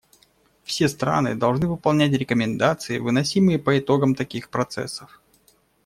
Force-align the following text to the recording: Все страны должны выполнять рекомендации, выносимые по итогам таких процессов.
Все 0.63 0.89
страны 0.89 1.35
должны 1.35 1.67
выполнять 1.67 2.11
рекомендации, 2.13 2.97
выносимые 2.97 3.59
по 3.59 3.77
итогам 3.77 4.15
таких 4.15 4.49
процессов. 4.49 5.21